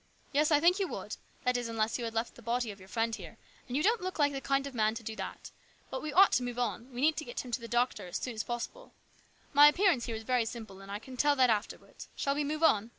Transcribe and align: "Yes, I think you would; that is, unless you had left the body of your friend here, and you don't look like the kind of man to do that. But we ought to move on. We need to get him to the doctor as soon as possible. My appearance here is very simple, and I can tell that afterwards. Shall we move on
"Yes, 0.32 0.50
I 0.50 0.58
think 0.58 0.80
you 0.80 0.88
would; 0.88 1.16
that 1.44 1.56
is, 1.56 1.68
unless 1.68 1.96
you 1.96 2.04
had 2.04 2.14
left 2.14 2.34
the 2.34 2.42
body 2.42 2.72
of 2.72 2.80
your 2.80 2.88
friend 2.88 3.14
here, 3.14 3.38
and 3.68 3.76
you 3.76 3.82
don't 3.84 4.00
look 4.00 4.18
like 4.18 4.32
the 4.32 4.40
kind 4.40 4.66
of 4.66 4.74
man 4.74 4.96
to 4.96 5.04
do 5.04 5.14
that. 5.14 5.52
But 5.88 6.02
we 6.02 6.12
ought 6.12 6.32
to 6.32 6.42
move 6.42 6.58
on. 6.58 6.92
We 6.92 7.00
need 7.00 7.16
to 7.18 7.24
get 7.24 7.44
him 7.44 7.52
to 7.52 7.60
the 7.60 7.68
doctor 7.68 8.08
as 8.08 8.16
soon 8.16 8.34
as 8.34 8.42
possible. 8.42 8.90
My 9.52 9.68
appearance 9.68 10.06
here 10.06 10.16
is 10.16 10.24
very 10.24 10.46
simple, 10.46 10.80
and 10.80 10.90
I 10.90 10.98
can 10.98 11.16
tell 11.16 11.36
that 11.36 11.48
afterwards. 11.48 12.08
Shall 12.18 12.34
we 12.34 12.42
move 12.42 12.64
on 12.64 12.90